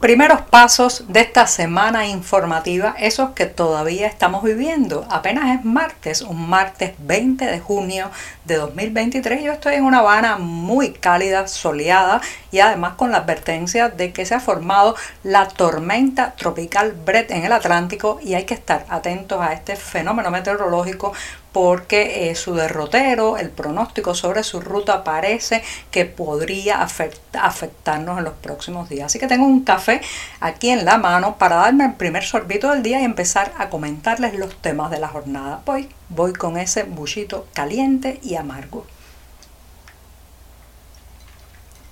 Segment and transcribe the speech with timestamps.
[0.00, 5.06] Primeros pasos de esta semana informativa, esos que todavía estamos viviendo.
[5.10, 8.10] Apenas es martes, un martes 20 de junio
[8.46, 9.42] de 2023.
[9.42, 14.24] Yo estoy en una Habana muy cálida, soleada y además con la advertencia de que
[14.24, 19.38] se ha formado la tormenta tropical Brett en el Atlántico y hay que estar atentos
[19.42, 21.12] a este fenómeno meteorológico
[21.52, 28.34] porque eh, su derrotero, el pronóstico sobre su ruta parece que podría afectarnos en los
[28.34, 29.06] próximos días.
[29.06, 30.00] Así que tengo un café
[30.40, 34.34] aquí en la mano para darme el primer sorbito del día y empezar a comentarles
[34.34, 35.62] los temas de la jornada.
[35.66, 38.86] Voy, voy con ese bullito caliente y amargo.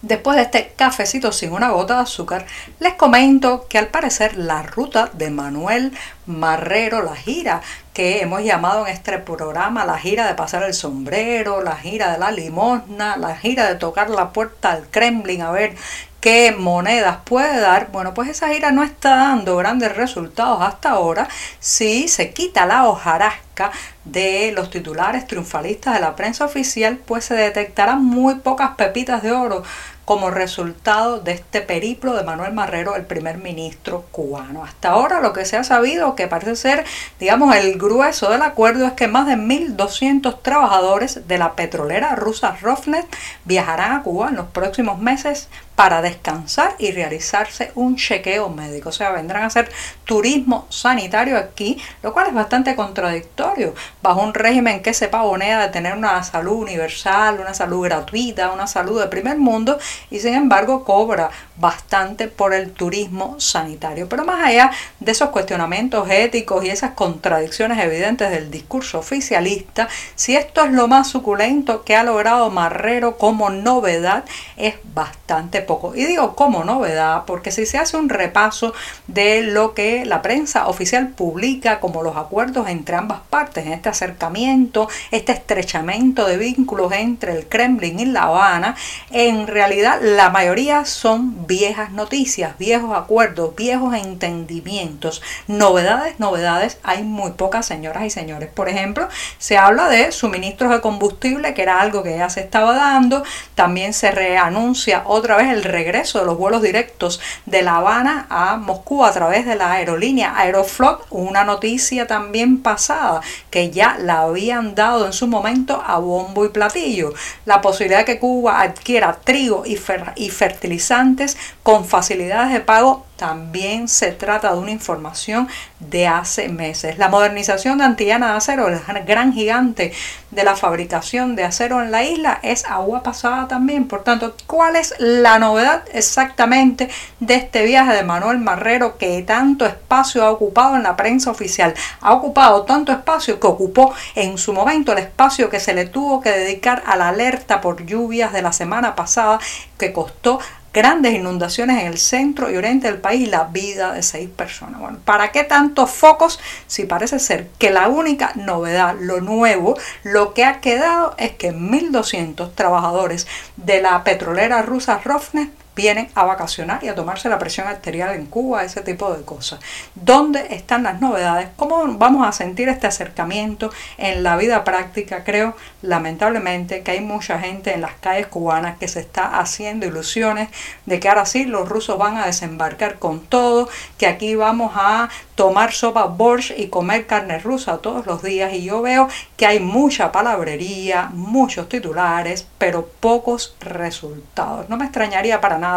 [0.01, 2.47] Después de este cafecito sin una gota de azúcar,
[2.79, 5.93] les comento que al parecer la ruta de Manuel
[6.25, 7.63] Marrero, la gira
[7.99, 12.19] que hemos llamado en este programa la gira de pasar el sombrero, la gira de
[12.19, 15.75] la limosna, la gira de tocar la puerta al Kremlin a ver
[16.21, 21.27] qué monedas puede dar, bueno, pues esa gira no está dando grandes resultados hasta ahora.
[21.59, 23.73] Si se quita la hojarasca
[24.05, 29.33] de los titulares triunfalistas de la prensa oficial, pues se detectarán muy pocas pepitas de
[29.33, 29.65] oro
[30.09, 34.65] como resultado de este periplo de Manuel Marrero, el primer ministro cubano.
[34.65, 36.87] Hasta ahora lo que se ha sabido, que parece ser,
[37.21, 42.57] digamos, el grueso del acuerdo es que más de 1.200 trabajadores de la petrolera rusa
[42.59, 43.15] Rosneft
[43.45, 48.89] viajarán a Cuba en los próximos meses para descansar y realizarse un chequeo médico.
[48.89, 49.71] O sea, vendrán a hacer
[50.05, 55.69] turismo sanitario aquí, lo cual es bastante contradictorio bajo un régimen que se pavonea de
[55.69, 59.79] tener una salud universal, una salud gratuita, una salud de primer mundo
[60.11, 64.09] y sin embargo cobra bastante por el turismo sanitario.
[64.09, 70.35] Pero más allá de esos cuestionamientos éticos y esas contradicciones evidentes del discurso oficialista, si
[70.35, 74.25] esto es lo más suculento que ha logrado Marrero como novedad,
[74.57, 75.95] es bastante poco.
[75.95, 78.75] Y digo como novedad porque si se hace un repaso
[79.07, 83.89] de lo que la prensa oficial publica como los acuerdos entre ambas partes en este
[83.89, 88.75] acercamiento, este estrechamiento de vínculos entre el Kremlin y La Habana,
[89.13, 97.33] en realidad la mayoría son viejas noticias, viejos acuerdos, viejos entendimientos, novedades, novedades, hay muy
[97.33, 98.49] pocas señoras y señores.
[98.53, 99.09] Por ejemplo,
[99.39, 103.23] se habla de suministros de combustible, que era algo que ya se estaba dando,
[103.55, 108.27] también se reanuncia otra vez el el regreso de los vuelos directos de La Habana
[108.31, 113.21] a Moscú a través de la aerolínea Aeroflot, una noticia también pasada
[113.51, 117.13] que ya la habían dado en su momento a bombo y platillo.
[117.45, 119.79] La posibilidad de que Cuba adquiera trigo y,
[120.17, 121.37] y fertilizantes
[121.69, 125.49] con facilidades de pago también se trata de una información
[125.81, 126.97] de hace meses.
[126.97, 129.93] La modernización de Antillana de Acero, el gran gigante
[130.31, 133.89] de la fabricación de acero en la isla, es agua pasada también.
[133.89, 139.67] Por tanto, ¿cuál es la novedad exactamente de este viaje de Manuel Marrero que tanto
[139.67, 141.75] espacio ha ocupado en la prensa oficial?
[142.01, 146.21] Ha ocupado tanto espacio que ocupó en su momento el espacio que se le tuvo
[146.21, 149.41] que dedicar a la alerta por lluvias de la semana pasada
[149.77, 150.39] que costó
[150.79, 154.79] grandes inundaciones en el centro y oriente del país y la vida de seis personas.
[154.79, 160.35] Bueno, ¿para qué tantos focos si parece ser que la única novedad, lo nuevo, lo
[160.35, 166.83] que ha quedado es que 1.200 trabajadores de la petrolera rusa Rosneft vienen a vacacionar
[166.83, 169.61] y a tomarse la presión arterial en Cuba, ese tipo de cosas.
[169.95, 171.51] ¿Dónde están las novedades?
[171.55, 175.23] ¿Cómo vamos a sentir este acercamiento en la vida práctica?
[175.23, 180.49] Creo, lamentablemente, que hay mucha gente en las calles cubanas que se está haciendo ilusiones
[180.85, 183.69] de que ahora sí los rusos van a desembarcar con todo,
[183.99, 188.65] que aquí vamos a tomar sopa borsch y comer carne rusa todos los días y
[188.65, 189.07] yo veo
[189.37, 194.69] que hay mucha palabrería, muchos titulares, pero pocos resultados.
[194.69, 195.68] No me extrañaría para nada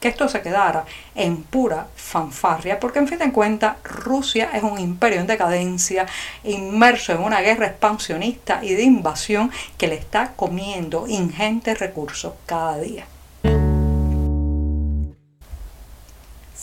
[0.00, 0.84] que esto se quedara
[1.14, 6.06] en pura fanfarria, porque en fin de cuentas Rusia es un imperio en decadencia,
[6.44, 12.78] inmerso en una guerra expansionista y de invasión que le está comiendo ingentes recursos cada
[12.78, 13.06] día.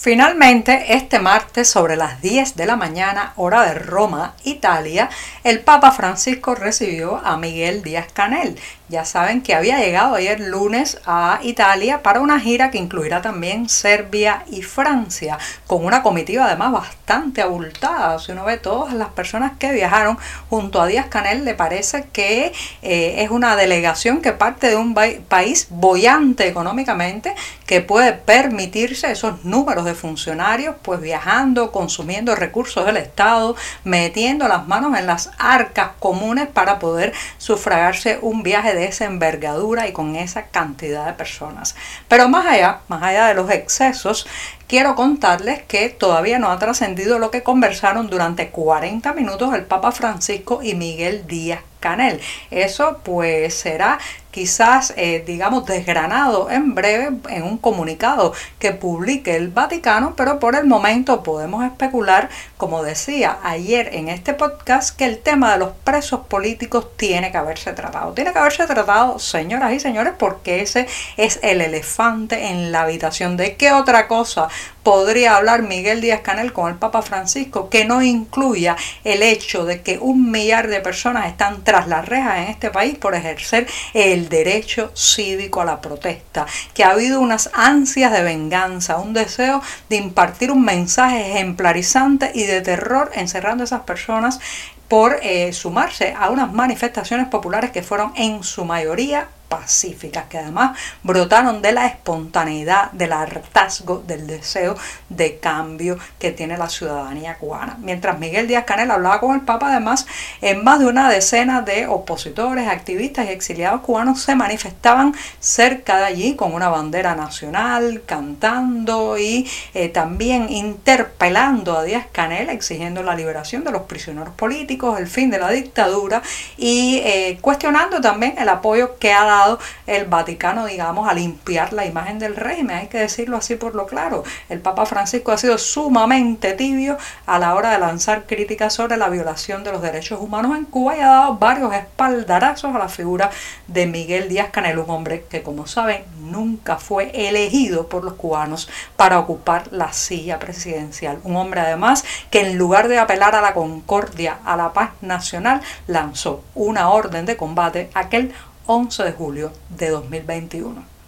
[0.02, 5.10] Finalmente, este martes sobre las 10 de la mañana, hora de Roma, Italia,
[5.44, 8.58] el Papa Francisco recibió a Miguel Díaz Canel,
[8.90, 13.70] ya saben que había llegado ayer lunes a Italia para una gira que incluirá también
[13.70, 15.38] Serbia y Francia,
[15.68, 18.18] con una comitiva además bastante abultada.
[18.18, 20.18] Si uno ve todas las personas que viajaron
[20.50, 22.52] junto a Díaz Canel, le parece que
[22.82, 27.36] eh, es una delegación que parte de un país bollante económicamente,
[27.68, 34.68] que puede permitirse esos números de funcionarios, pues viajando, consumiendo recursos del Estado, metiendo las
[34.68, 40.16] manos en las arcas comunes para poder sufragarse un viaje de esa envergadura y con
[40.16, 41.76] esa cantidad de personas.
[42.08, 44.28] Pero más allá, más allá de los excesos,
[44.69, 49.92] quiero contarles que todavía no ha trascendido lo que conversaron durante 40 minutos el Papa
[49.92, 52.21] Francisco y Miguel Díaz Canel.
[52.51, 54.00] Eso pues será
[54.31, 60.56] quizás, eh, digamos, desgranado en breve en un comunicado que publique el Vaticano, pero por
[60.56, 65.71] el momento podemos especular, como decía ayer en este podcast, que el tema de los
[65.83, 68.13] presos políticos tiene que haberse tratado.
[68.13, 70.88] Tiene que haberse tratado, señoras y señores, porque ese
[71.18, 73.36] es el elefante en la habitación.
[73.36, 74.48] ¿De qué otra cosa
[74.84, 79.82] podría hablar Miguel Díaz Canel con el Papa Francisco que no incluya el hecho de
[79.82, 84.30] que un millar de personas están tras las rejas en este país por ejercer el
[84.30, 89.98] derecho cívico a la protesta, que ha habido unas ansias de venganza, un deseo de
[89.98, 94.40] impartir un mensaje ejemplarizante y de terror encerrando a esas personas
[94.88, 100.78] por eh, sumarse a unas manifestaciones populares que fueron en su mayoría pacíficas, que además
[101.04, 104.78] brotaron de la espontaneidad, del hartazgo, del deseo
[105.10, 107.78] de cambio que tiene la ciudadanía cubana.
[107.81, 110.06] Mientras Miguel Díaz Canel hablaba con el Papa, además,
[110.42, 116.06] en más de una decena de opositores, activistas y exiliados cubanos se manifestaban cerca de
[116.06, 123.16] allí con una bandera nacional, cantando y eh, también interpelando a Díaz Canel, exigiendo la
[123.16, 126.22] liberación de los prisioneros políticos, el fin de la dictadura
[126.57, 129.39] y eh, cuestionando también el apoyo que ha dado
[129.88, 133.86] el Vaticano, digamos, a limpiar la imagen del régimen, hay que decirlo así por lo
[133.86, 134.24] claro.
[134.50, 139.10] El Papa Francisco ha sido sumamente tibio a la hora de lanzar críticas sobre la
[139.10, 143.30] violación de los derechos humanos en Cuba y ha dado varios espaldarazos a la figura
[143.68, 148.70] de Miguel Díaz Canel, un hombre que, como saben, nunca fue elegido por los cubanos
[148.96, 151.20] para ocupar la silla presidencial.
[151.24, 155.62] Un hombre además que en lugar de apelar a la concordia, a la paz nacional,
[155.88, 158.34] lanzó una orden de combate aquel
[158.69, 160.99] 11 de julio de 2021.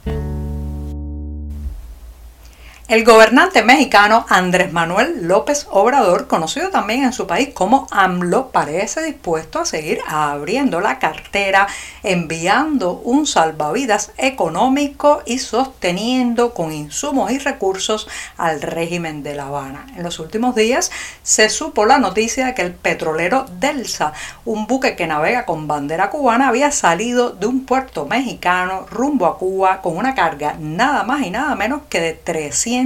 [2.92, 9.02] El gobernante mexicano Andrés Manuel López Obrador, conocido también en su país como AMLO, parece
[9.02, 11.70] dispuesto a seguir abriendo la cartera,
[12.04, 19.88] enviando un salvavidas económico y sosteniendo con insumos y recursos al régimen de La Habana.
[19.96, 20.92] En los últimos días
[21.24, 24.12] se supo la noticia de que el petrolero Delsa,
[24.44, 29.38] un buque que navega con bandera cubana, había salido de un puerto mexicano rumbo a
[29.38, 32.81] Cuba con una carga nada más y nada menos que de 300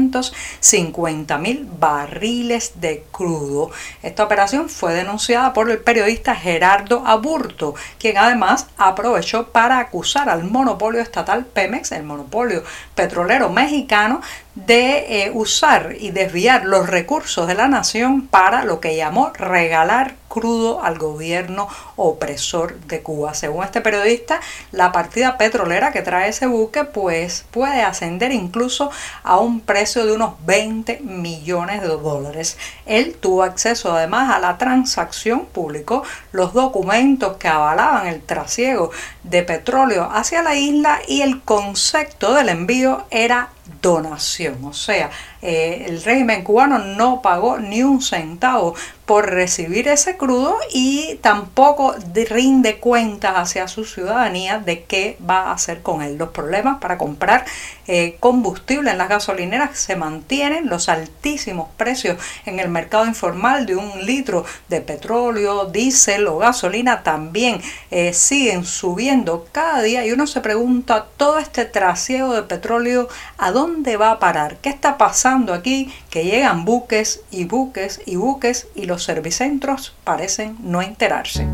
[0.60, 3.72] 50 mil barriles de crudo.
[4.04, 10.44] Esta operación fue denunciada por el periodista Gerardo Aburto, quien además aprovechó para acusar al
[10.44, 12.64] monopolio estatal Pemex, el monopolio
[12.94, 14.22] petrolero mexicano,
[14.56, 20.16] de eh, usar y desviar los recursos de la nación para lo que llamó regalar
[20.30, 23.34] crudo al gobierno opresor de Cuba.
[23.34, 24.42] Según este periodista,
[24.72, 28.92] la partida petrolera que trae ese buque pues puede ascender incluso
[29.24, 32.58] a un precio de unos 20 millones de dólares.
[32.86, 38.92] Él tuvo acceso además a la transacción, publicó los documentos que avalaban el trasiego
[39.24, 43.50] de petróleo hacia la isla y el concepto del envío era
[43.82, 44.64] donación.
[44.66, 45.10] O sea,
[45.42, 48.76] eh, el régimen cubano no pagó ni un centavo
[49.06, 51.96] por recibir ese crudo y tampoco
[52.30, 56.18] rinde cuentas hacia su ciudadanía de qué va a hacer con él.
[56.18, 57.46] Los problemas para comprar
[57.88, 63.76] eh, combustible en las gasolineras se mantienen, los altísimos precios en el mercado informal de
[63.76, 70.26] un litro de petróleo, diésel o gasolina también eh, siguen subiendo cada día y uno
[70.26, 73.08] se pregunta todo este trasiego de petróleo
[73.38, 78.16] a dónde va a parar, qué está pasando aquí que llegan buques y buques y
[78.16, 81.46] buques y los servicentros parecen no enterarse.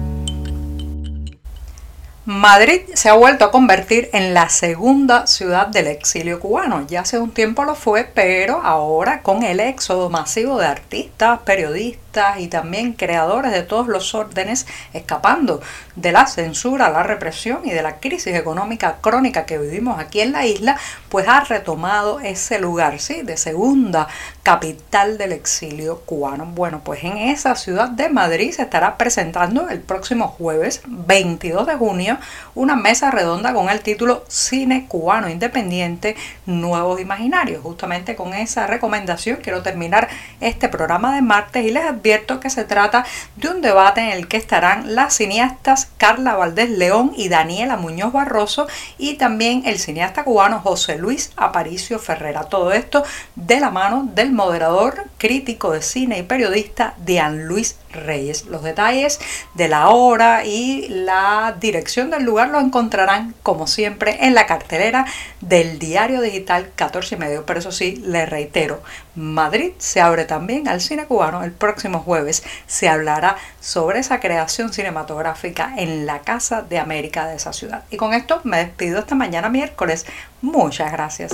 [2.25, 6.86] Madrid se ha vuelto a convertir en la segunda ciudad del exilio cubano.
[6.88, 12.01] Ya hace un tiempo lo fue, pero ahora con el éxodo masivo de artistas, periodistas,
[12.37, 15.61] y también creadores de todos los órdenes escapando
[15.95, 20.33] de la censura, la represión y de la crisis económica crónica que vivimos aquí en
[20.33, 20.77] la isla,
[21.07, 23.21] pues ha retomado ese lugar, ¿sí?
[23.21, 24.07] De segunda
[24.43, 26.45] capital del exilio cubano.
[26.47, 31.75] Bueno, pues en esa ciudad de Madrid se estará presentando el próximo jueves 22 de
[31.75, 32.17] junio
[32.55, 36.15] una mesa redonda con el título Cine cubano independiente,
[36.45, 37.61] nuevos imaginarios.
[37.61, 43.05] Justamente con esa recomendación quiero terminar este programa de martes y les que se trata
[43.36, 48.12] de un debate en el que estarán las cineastas Carla Valdés León y Daniela Muñoz
[48.12, 48.67] Barroso
[48.98, 52.46] y también el cineasta cubano José Luis Aparicio Ferrera.
[52.46, 53.03] Todo esto
[53.36, 58.45] de la mano del moderador, crítico de cine y periodista Dian Luis Reyes.
[58.45, 59.19] Los detalles
[59.53, 65.05] de la hora y la dirección del lugar lo encontrarán como siempre en la cartelera
[65.41, 67.45] del diario digital 14 y medio.
[67.45, 68.81] Pero eso sí, le reitero,
[69.15, 71.43] Madrid se abre también al cine cubano.
[71.43, 77.36] El próximo jueves se hablará sobre esa creación cinematográfica en la Casa de América de
[77.36, 77.83] esa ciudad.
[77.91, 80.05] Y con esto me despido esta mañana miércoles.
[80.41, 81.33] Muchas gracias.